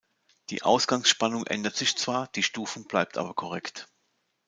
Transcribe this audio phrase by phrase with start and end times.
[0.49, 3.87] Die Ausgangsspannung ändert sich zwar, die Stufung bleibt aber korrekt.